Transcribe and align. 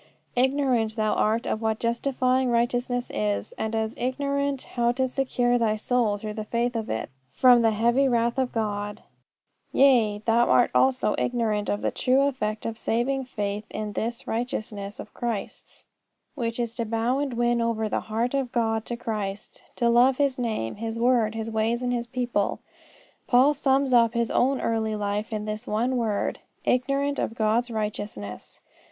Ignorant 0.35 0.95
thou 0.95 1.13
art 1.13 1.45
of 1.45 1.61
what 1.61 1.77
justifying 1.79 2.49
righteousness 2.49 3.11
is, 3.13 3.51
and 3.51 3.75
as 3.75 3.93
ignorant 3.99 4.63
how 4.73 4.91
to 4.93 5.07
secure 5.07 5.59
thy 5.59 5.75
soul 5.75 6.17
through 6.17 6.33
the 6.33 6.43
faith 6.43 6.75
of 6.75 6.89
it 6.89 7.11
from 7.29 7.61
the 7.61 7.69
heavy 7.69 8.07
wrath 8.09 8.39
of 8.39 8.51
God. 8.51 9.03
Yea, 9.71 10.23
thou 10.25 10.67
also 10.73 11.09
art 11.09 11.19
ignorant 11.19 11.69
of 11.69 11.83
the 11.83 11.91
true 11.91 12.21
effect 12.21 12.65
of 12.65 12.79
saving 12.79 13.25
faith 13.25 13.67
in 13.69 13.93
this 13.93 14.25
righteousness 14.25 14.99
of 14.99 15.13
Christ's, 15.13 15.83
which 16.33 16.59
is 16.59 16.73
to 16.73 16.85
bow 16.85 17.19
and 17.19 17.33
win 17.35 17.61
over 17.61 17.87
the 17.87 17.99
heart 17.99 18.31
to 18.31 18.45
God 18.45 18.89
in 18.89 18.97
Christ, 18.97 19.63
to 19.75 19.87
love 19.87 20.17
His 20.17 20.39
name, 20.39 20.77
His 20.77 20.97
word, 20.97 21.35
His 21.35 21.51
ways, 21.51 21.83
and 21.83 21.93
His 21.93 22.07
people." 22.07 22.57
Paul 23.27 23.53
sums 23.53 23.93
up 23.93 24.15
all 24.15 24.19
his 24.19 24.31
own 24.31 24.61
early 24.61 24.95
life 24.95 25.31
in 25.31 25.45
this 25.45 25.67
one 25.67 25.95
word, 25.95 26.39
"ignorant 26.65 27.19
of 27.19 27.35
God's 27.35 27.69
righteousness." 27.69 28.59